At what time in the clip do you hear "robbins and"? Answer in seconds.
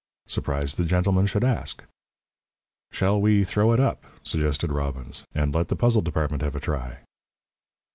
4.71-5.53